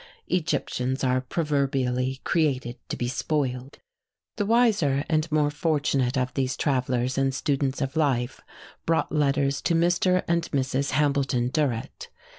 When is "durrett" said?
11.49-12.09